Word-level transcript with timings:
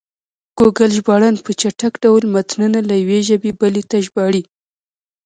ګوګل 0.57 0.91
ژباړن 0.97 1.35
په 1.45 1.51
چټک 1.59 1.93
ډول 2.03 2.23
متنونه 2.33 2.79
له 2.89 2.95
یوې 3.01 3.19
ژبې 3.27 3.51
بلې 3.59 3.83
ته 3.89 3.97
ژباړي. 4.05 4.43